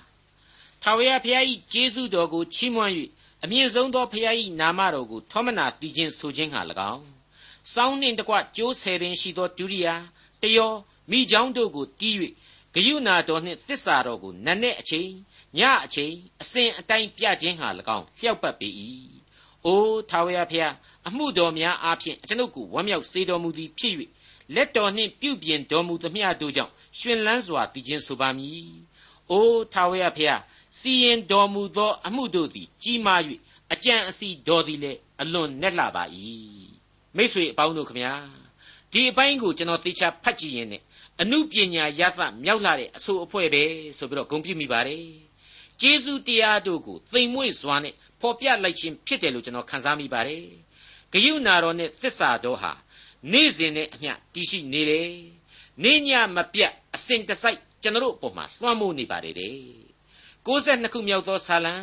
[0.08, 2.91] 9ထာဝရဘုရား၏ကျေးဇူးတော်ကိုချီးမွမ်း၍
[3.43, 7.12] အမြင့်ဆုံးသောဘုရား၏နာမတော်ကိုထောမနာတည်ခြင်းဆိုခြင်းဟာ၎င်း
[7.71, 9.95] စောင်းနှင့်တကွကျိုးဆယ်ပင်ရှိသောဒုရိယာ
[10.41, 10.71] တယော
[11.12, 12.15] မိချောင်းတို့ကိုတီး၍
[12.73, 15.10] ဂယုနာတော်နှင့်တစ္ဆာတော်ကိုနတ်နဲ့အချိန်
[15.58, 18.69] ညအချိန်အစဉ်အတိုင်းပြခြင်းဟာ၎င်းလျှောက်ပတ်ပေ၏။
[19.65, 20.73] အိုးထာဝရဘုရား
[21.08, 23.95] အမှုတော်များအားဖြင့်အကျွန်ုပ်ကိုဝမ်းမြောက်စေတော်မူသည်ဖြစ်၍
[24.56, 28.67] လက်တော်နှင့်ပြုပြင်တော်မူသမျှတို့ကြောင့်ရှင်လန်းစွာတည်ခြင်းဆိုပါမည်။
[29.32, 30.41] အိုးထာဝရဘုရား
[30.80, 33.21] စီရင်တော်မူသောအမှုတို့သည်ကြီးမား၍
[33.73, 36.04] အကြံအစီတော်သည်လည်းအလွန်နက်လှပါ၏
[37.16, 38.12] မိษွေအပေါင်းတို့ခမညာ
[38.92, 40.74] ဒီအပိုင်းကိုကျွန်တော်သေချာဖတ်ကြည့်ရင်ね
[41.20, 43.62] အမှုပညာရသမြောက်လာတဲ့အဆိုအဖွဲပဲ
[43.98, 45.04] ဆိုပြီးတော့ဂုဏ်ပြုမိပါတယ်
[45.81, 50.44] ကျေးဇူးတရားတို့ကိုသိမ်မွေ့စွာနဲ့ဖော်ပြလိုက်ခြင်းဖြစ်တယ်လို့ကျွန်တော်ခန်းစားမိပါတယ်
[51.12, 52.72] ဂယုဏတော်နဲ့သစ္စာတော်ဟာ
[53.33, 55.11] နေ့စဉ်နဲ့အမျှတည်ရှိနေတယ်
[55.85, 59.57] နေ့ညမပြတ်အစဉ်တစိုက်ကျွန်တော်တို့အပေါ်မှာလွှမ်းမိုးနေပါတယ်တဲ့
[60.46, 61.74] 62ခုမြောက်သောဆာလံ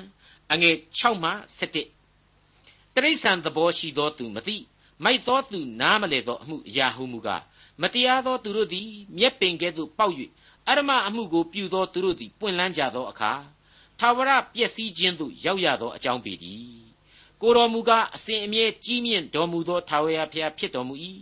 [0.53, 4.57] အငယ်6မှ7တရိษံသဘောရှိသောသူမသိ
[5.04, 7.42] မိုက်သောသူနားမလဲသောအမှုအရာဟုမူကား
[7.80, 10.14] မတရားသောသူတို့သည်မျက်ပင်ကဲ့သို့ပေါက်၍
[10.68, 13.32] အရမအမှုကိုပြုသောသူတို့သည်ပွင့်လန်းကြသောအခါ
[13.98, 16.80] ထာဝရပျက်စီးခြင်းသို့ရောက်ရသောအကြောင်းပေတည်း
[17.40, 20.94] ကိုတော်မူကားအစဉ်အမြဲကြီးမြင့်တော်မူသောထာဝရဘုရားဖြစ်တော်မူ၏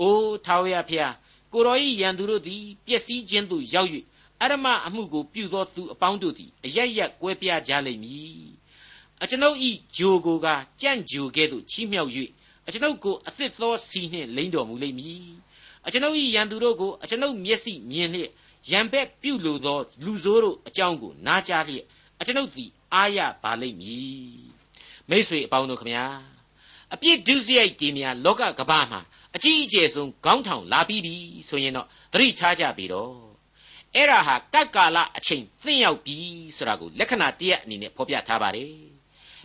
[0.00, 1.14] အိုးထာဝရဘုရား
[1.52, 3.90] ကိုတော်၏ယံသူတို့သည်ပျက်စီးခြင်းသို့ရောက်၍
[4.42, 8.46] အရမအမှုကိုပြုသောသူအပေါင်းတို့သည်အရရက်ကွဲပြားကြလိမ့်မည်
[9.22, 10.46] အကျွန်ုပ်ဤဂျိုကိုက
[10.80, 12.10] ကြန့်ဂျိုကဲ့သို့ချီးမြှောက်၍
[12.66, 15.26] အကျွန်ုပ်ကိုအသစ်သောစီနှင့်လိမ့်တော်မူလိမ့်မည်
[15.86, 18.30] အကျွန်ုပ်၏ရန်သူတို့ကိုအကျွန်ုပ်မျက်စိမြင်လျက်
[18.70, 21.84] ရန်ဘက်ပြုလိုသော လူဆိုးတို့အကြောင်းကိုနားကြားလျက်
[22.20, 24.52] အကျွန်ုပ်သည်အားရပါလိမ့်မည်
[25.08, 26.04] မိษွေအပေါင်းတို့ခမညာ
[26.94, 29.00] အပြစ်ဒုစရိုက်တွေများလောကကမ္ဘာမှာ
[29.36, 31.14] အကြီးအကျယ်ဆုံးခေါင်းထောင်လာပြီးပြီ
[31.48, 33.12] ဆိုရင်တော့သတိထားကြပြီတော့
[33.94, 36.16] အဲ့ဒါဟာကတ်ကာလအချိန်သင့်ရောက်ပြီ
[36.56, 38.70] ဆိုတာကိုလက္ခဏာတရက်အနေနဲ့ဖော်ပြထားပါတယ်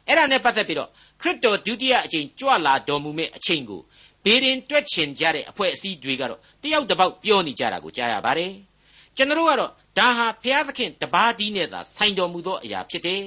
[0.08, 0.90] အဲ့ဒါနဲ့ပတ်သက်ပြီးတော့
[1.22, 3.82] ခရစ်တော်ဒုတိယအချိန်ကြွလာတော်မူမဲ့အချိန်ကို
[4.24, 8.54] ဘေးရင်တွက်ချင်ကြတဲ့အဖွဲ့အစည်းတွေကတော့တယောက်တစ်ပေါက်ပြောနေကြတာကိုကြားရပါတယ်
[9.16, 13.24] ကျွန်တော်ကတော့ဒါဟာဘုရားသခင်တပါးဒီနဲ့သာဆိုင်တော်မူသောအရာဖြစ်တယ်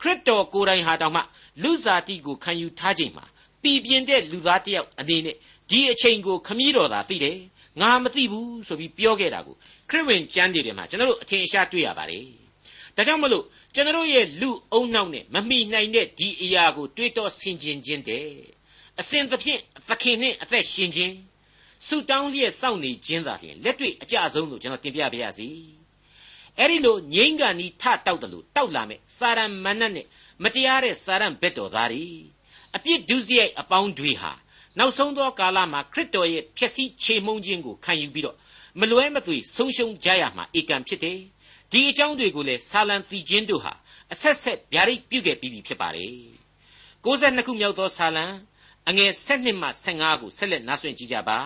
[0.00, 1.22] ခရစ်တော်ကိုယ်တိုင်ဟာတောင်မှ
[1.62, 3.24] လူစားတိကိုခံယူထားခြင်းမှာ
[3.62, 5.36] ပြည်ပြင်းတဲ့လူသားတယောက်အနေနဲ့
[5.70, 7.38] ဒီအချိန်ကိုခမည်းတော်သာသိတယ်
[7.80, 9.54] ငါမသိဘူးဆိုပြီးပြောခဲ့တာကို
[9.90, 12.45] ခရစ်ဝင်ကျမ်းတွေထဲမှာကျွန်တော်တို့အထင်ရှားတွေ့ရပါတယ်
[12.96, 18.26] ဒါကြောင့်မလို့ကျွန်တော်ရဲ့လူအုံနောက်နဲ့မမိနိုင်တဲ့ဒီအရာကိုတွေးတောဆင်ခြင်ခြင်းတဲ့
[19.00, 21.14] အစဉ်သဖြင့်သခင်နှင့်အသက်ရှင်ခြင်း
[21.86, 25.48] ဆုတောင်းလျက်စောင့်နေခြင်းသာလျှင်လက်တွေ့အကြဆုံးလို့ကျွန်တော်တင်ပြပါရစေ
[26.58, 30.06] အဲ့ဒီလိုငိမ့်ကန်ဤထတောက်တယ်လို့တောက်လာမဲ့စာရန်မဏတ်နဲ့
[30.42, 32.04] မတရားတဲ့စာရန်ဘက်တော်သားတွေ
[32.76, 34.32] အပြစ်ဒုစရိုက်အပေါင်းတွေဟာ
[34.78, 38.36] နောက်ဆုံးသောကာလမှာခရစ်တော်ရဲ့ဖြစ်စည်းချေမှုန်းခြင်းကိုခံယူပြီးတော့
[38.80, 41.18] မလွဲမသွေဆုံးရှုံးကြရမှာဧကံဖြစ်တယ်
[41.72, 43.72] ဒီအကြောင်းတွေကိုလည်းဆာလံတီချင်းတို့ဟာ
[44.12, 46.14] အဆက်ဆက်ဗျာဒိတ်ပြုခဲ့ပြီးပြီဖြစ်ပါတယ်
[47.04, 48.24] 62ခုမြောက်သောဆာလံ
[48.88, 51.38] အငယ်7မှ15ကိုဆက်လက်နားဆွင့်ကြည့်ကြပါ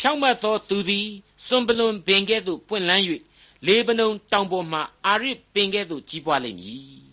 [0.00, 1.08] ဖြောင့်မတ်သောသူသည်
[1.46, 3.04] စွန်ပလွန်ပင်ကဲ့သို့ပွင့်လန်း၍
[3.66, 7.04] လေပနုံတောင်ပေါ်မှအာရစ်ပင်ကဲ့သို့ကြီးပွားလိမ့်မည်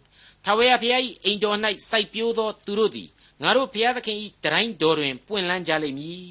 [0.43, 1.57] ထာဝရဘုရား၏အိမ်တော်၌
[1.89, 3.09] စိုက်ပျိုးသောသူတို့သည်
[3.41, 6.25] ငါတို့ဘုရားသခင်၏တတိုင်းတော်တွင်ပွင့်လန်းကြလိမ့်မည်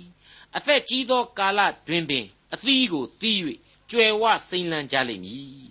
[0.57, 3.39] အသက်ကြီးသောကာလတွင်ပင်အသီးကိုသီး၍
[3.91, 5.71] ကြွယ်ဝစိမ့်လန်းကြလိမ့်မည်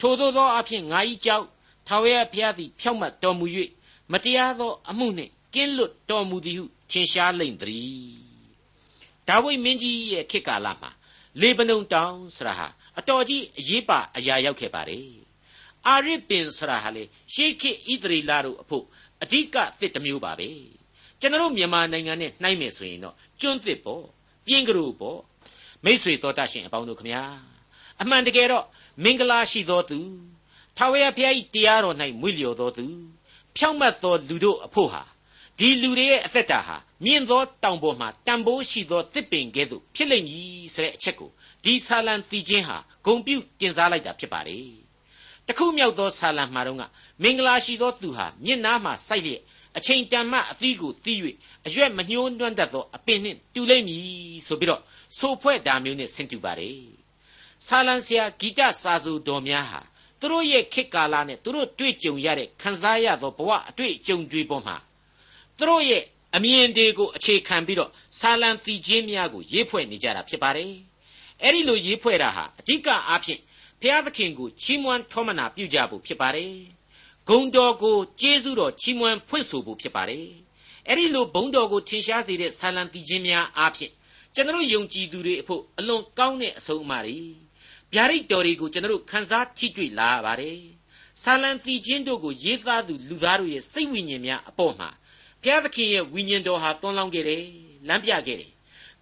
[0.00, 1.46] ထိုသို့သောအဖြစ်ငါ၏ကြောက်
[1.86, 3.46] ထာဝရဘုရားသည်ဖြောင့်မတ်တော်မူ၍
[4.12, 8.22] မတရားသောအမှုနှင့်ကင်းလွတ်တော်မူသည်ဟုထင်ရှားလိမ့်သည်
[9.28, 10.90] ဒါဝိမင်းကြီးရဲ့ခေတ်ကာလမှာ
[11.40, 12.66] လေဗနုန်တောင်ဆရာဟာ
[12.98, 15.10] အတော်ကြီးအရေးပါအရာရောက်ခဲ့ပါတယ်
[15.86, 18.84] အာရစ်ပင်ဆရာဟာလေရှေးခေတ်ဣသရေလတို့အဖို့
[19.22, 20.48] အဓိကသစ်တစ်မျိုးပါပဲ
[21.20, 24.04] ကျွန်တော်မြန်မာနိုင်ငံနဲ့နှိုင်းမယ်ဆိုရင်တော့ကျွန်းသစ်ပေါ့
[24.46, 25.20] ပြင်းကလေးပေါ့
[25.84, 27.51] မိษွေတော်တတ်ရှင်အပေါင်းတို့ခမညာ
[28.00, 28.64] အမှန်တကယ်တော့
[29.02, 29.98] မင်္ဂလာရှိသောသူ
[30.76, 32.86] ထာဝရဘုရား၏တရားတော်၌မွေ့လျော်သောသူ
[33.56, 35.02] ဖြောင့်မတ်သောလူတို့အဖို့ဟာ
[35.58, 41.30] ဒီလူတွေရဲ့အသက်တာဟာမြင့်သောတောင်ပေါ်မှာတန်ဖိုးရှိသောတစ်ပင်ကဲ့သို့ဖြစ်လိမ့်မည်ဆိုတဲ့အချက်ကို
[41.64, 44.66] ဒီဆာလံတီချင်းဟာဂုံပြုတင်စားလိုက်တာဖြစ်ပါတယ်
[45.46, 46.82] တခုမြောက်သောဆာလံမှာတော့က
[47.22, 49.40] မင်္ဂလာရှိသောသူဟာမြင့်နားမှာစိုက်လျက်
[49.76, 51.18] အချိန်တန်မှအသီးကိုတီး၍
[51.66, 54.06] အရွက်မညှိုးနှွမ်းတတ်သောအပင်နှင့်တူလိမ့်မည်
[54.46, 54.80] ဆိုပြီးတော့
[55.18, 57.01] ဆိုဖွဲ့တာမျိုးနဲ့ဆင်တူပါတယ်
[57.66, 59.80] ဆာလံဆရာဂီတစာဆိုတော်များဟာ
[60.20, 64.76] သူတို့ရဲ့ခေတ်ကာလနဲ့သူတို့တွေ့ကြုံရတဲ့ခံစားရသောဘဝအတွေ့အကြုံတွေပေါ်မှာ
[65.58, 66.02] သူတို့ရဲ့
[66.36, 70.72] အမြင်တွေကိုအခြေခံပြီးတော့ဆာလံတီချင်းများကိုရေးဖွဲ့နေကြတာဖြစ်ပါတယ်
[71.42, 73.40] အဲ့ဒီလိုရေးဖွဲ့တာဟာအဓိကအားဖြင့်
[73.80, 76.52] ဘုရားသခင်ကိုချီးမွမ်းထောမနာပြုကြဖို့ဖြစ်ပါတယ်
[77.28, 80.26] ဂုံတော်ကိုကျေးဇူးတော်ချီးမွမ်းဖွင့်ဆိုဖို့ဖြစ်ပါတယ်
[80.88, 83.92] အဲ့ဒီလိုဘုံတော်ကိုထင်ရှားစေတဲ့ဆာလံတီချင်းများအားဖြင့်
[84.34, 87.41] ကျွန်တော်ယုံကြည်သူတွေအဖို့အလွန်ကောင်းတဲ့အဆုံးအမတွေ
[87.94, 90.58] ဗျာဒိတ်တော်တွေကိုကျွန်တော်ခန်းစားထိတွေ့လာရပါတယ်
[91.22, 94.88] ဆာလံတီချင်းတို့ကိုရေးသားသူလူသားတို့ရဲ့စိတ်ဝိညာဉ်များအပေါ်မှာ
[95.42, 97.44] ဘုရားသခင်ရဲ့ဝိညာဉ်တော်ဟာသွန်းလောင်းခဲ့တယ်
[97.88, 98.50] လမ်းပြခဲ့တယ်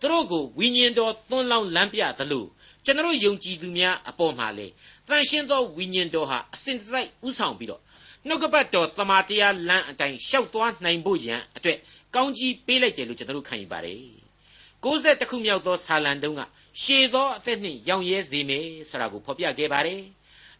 [0.00, 2.44] သူတို့ကိုဝိညာဉ်တော်သွန်းလောင်းလမ်းပြသလို
[2.84, 4.66] ကျွန်တော်ယုံကြည်သူများအပေါ်မှာလေ
[5.08, 7.82] တန်ရှင်းသောဝိညာဉ်တော်ဟာအစဉ်တစိုက်ဥဆောင်ပြီးတော့
[8.26, 11.78] နှုတ်ကပတ်တော်တမာတရားလမ်းအတိုင်းရှောက်သွားနိုင်ဖို့ရန်အတွက်
[12.14, 14.29] ကောင်းကြီးပေးလိုက်တယ်လို့ကျွန်တော်ခံယူပါတယ်
[14.84, 16.40] 60ခုမြောက်သောဆာလံတုံးက
[16.82, 20.02] ရှည်သောအသက်နှင့်ရောင်ရဲစေမယ်ဆိုတာကိုဖော်ပြခဲ့ပါတယ်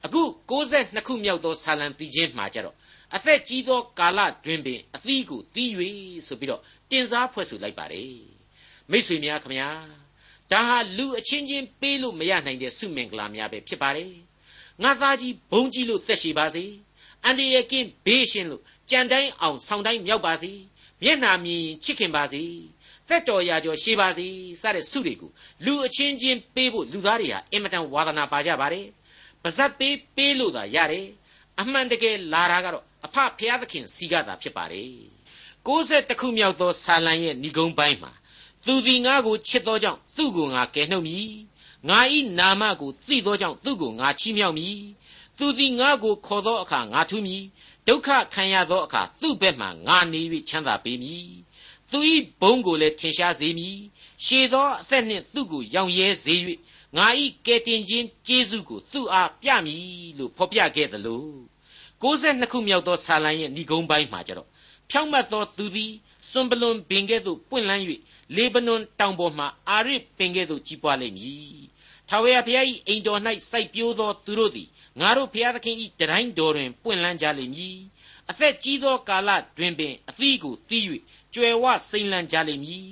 [0.04, 2.76] အခု62ခုမြောက်သောဆာလံပြီးခြင်းမှာကြတော့
[3.16, 5.70] အသက်ကြီးသောကာလတွင်ပင်အသီးကိုတီး၍
[6.26, 8.14] ဆိုပြီးတော့တင်စားဖွဲ့ဆိုလိုက်ပါတယ်
[8.90, 9.68] မိတ်ဆွေများခမညာ
[10.52, 14.12] ဒါဟာလူအချင်းချင်းပေးလို့မရနိုင်တဲ့ဆုမင်္ဂလာများပဲဖြစ်ပါတယ်
[14.83, 16.64] ငါသားကြီးဘုံကြီးလို့သက်ရှိပါစေ
[17.24, 20.52] အန်ဒီယကင်းဘေးရှင်လို့ကြံတိုင်းအောင်ဆောင်တိုင်းမြောက်ပါစေ
[21.02, 22.42] မျက်နာမြင်ချစ်ခင်ပါစေ
[23.11, 24.27] သက်တော်ရာကျော်ရှေးပါစေ
[24.62, 25.31] စတဲ့ဆုတွေကို
[25.64, 28.87] လူအချင်းချင်းပေးဖို့လူသားတွေဟာအင်မတန်ဝါသနာပါကြပါတယ်
[29.42, 31.07] ပါဇက်ပေးပေးလို့သာရတယ်
[31.61, 34.90] အမှန်တကယ်လာတာကတော့အဖဖျားသခင်စီကသာဖြစ်ပါတယ်
[35.66, 38.12] 60ခုမြောက်သောဆာလံရဲ့ဏိဂုံးပိုင်းမှာ
[38.66, 41.29] သူသည်ငါကိုချစ်သောကြောင့်သူ့ကိုငါကယ်နှုတ်မည်
[41.88, 44.79] ငါဤနာမကိုသိသောကြောင့်သူ့ကိုငါချီးမြှောက်မည်
[45.38, 47.42] သူသည်ငါကိုခေါ်သောအခါငါထူးမည်
[47.88, 51.31] ဒုက္ခခံရသောအခါသူ့ဘက်မှငါနေ၍ချမ်းသာပေးမည်
[51.90, 51.98] သူ၏
[52.40, 53.79] ဘုန်းကိုလည်းထင်ရှားစေမည်
[54.24, 56.35] ရှည်သောအသက်နှင့်သူ့ကိုရောင်ရဲစေ၍
[56.96, 59.85] ငါဤကယ်တင်ခြင်းကျေးဇူးကိုသူ့အားပြမည်
[60.18, 61.24] လို့ဖော်ပြခဲ့သလို
[62.03, 64.48] 62ခုမြောက်သောဆာလံရဲ့ဏိဂုံးပိုင်းမှာကြတော့
[64.90, 65.92] ဖြောင့်မတ်သောသူသည်
[66.31, 67.83] စွန်ပလွန်ပင်ကဲ့သို့ပွင့်လန်း၍
[68.37, 71.61] လေဗနွန်တောင်ပေါ်မှအာရစ်ပင်ကဲ့သို့ကြီးပွားလိမ့်မည်
[72.09, 74.68] ထာဝရဘုရား၏အိမ်တော်၌စိုက်ပျိုးသောသူတို့သည်
[75.00, 77.76] ငါတို့ဘုရားသခင်၏တတိုင်းတော်တွင်ပွင့်လန်းကြလိမ့်မည်
[78.31, 80.85] အသက်ကြီးသောကာလတွင်ပင်အသီးကိုသီး၍
[81.35, 82.87] ကြွယ်ဝစိမ့်လန်းကြလိမ့်မည်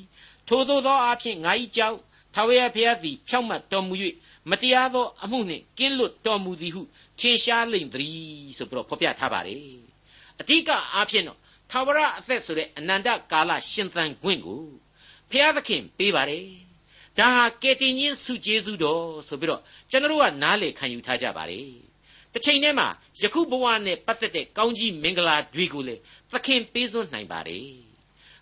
[0.48, 1.98] ထိုသောသောအဖြစ်ငါ၏ကြောက်
[2.34, 3.94] ထာဝရဘုရားသည်ဖြောင့်မတ်တော်မူ၍
[4.50, 6.82] မတရားသောအမှုနှင့်ကင်းလွတ်တော်မူသည်ဟု
[7.18, 9.62] ထင်ရှားလိမ့်သည်ဆိုပြီးတော့ဖော်ပြထားပါတယ်
[10.40, 11.38] အဓိကအားဖြင့်တော့
[11.70, 14.62] ထာဝရအသက်ဆိုတဲ့အနန္တကာလရှင်သန်ခွင့်ကို
[15.30, 16.46] ဘုရားသခင်ပေးပါတယ်
[17.18, 21.68] ဒါဟာကယ်တင်ရှင်စုကျေးဇူးတော်ဆိုပြီးတော့ကျွန်တော်တို့ကနားလေခံယူထားကြပါတယ်
[22.32, 22.88] တစ်ချိန်တည်းမှာ
[23.20, 26.00] ယခုဘဝနဲ့ပတ်သက်တဲ့ကောင်းကြီးမင်္ဂလာတွေကိုလည်း
[26.32, 27.87] သခင်ပေးစွန့်နိုင်ပါတယ်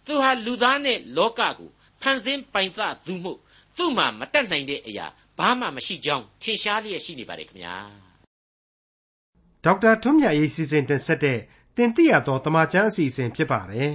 [0.06, 1.70] သူဟာလူသားနဲ့လောကကို
[2.02, 3.32] ဖန်ဆင်းပိုင်သသူမှု
[3.76, 5.06] သူ့မှာမတတ်နိုင်တဲ့အရာ
[5.38, 7.76] ဘာမှမရှိကြောင်းထင်ရှားလျက်ရှိနေပါတယ်ခင်ဗျာ
[9.64, 11.38] ဒေါက်တာထွန်းမြတ်ရေးစီစဉ်တင်ဆက်တဲ့
[11.76, 13.94] တင်ပြရသောတမချန်းအစီအစဉ်ဖြစ်ပါတယ်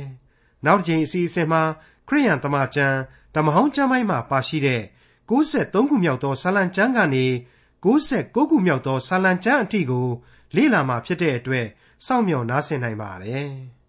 [0.65, 1.63] နောက်တစ်ချိန်အစီအစဉ်မှာ
[2.07, 2.97] ခရိယန်တမချန်း
[3.35, 4.81] ဓမ္မဟောင်းကျမ်းပိုင်းမှာပါရှိတဲ့
[5.29, 7.25] 63ခုမြောက်သောဆာလံကျမ်းကနေ
[7.85, 10.07] 69ခုမြောက်သောဆာလံကျမ်းအထိကို
[10.55, 11.67] လေ့လာမှာဖြစ်တဲ့အတွက်
[12.05, 13.51] စောင့်မျှော်နားဆင်နိုင်ပါတယ်။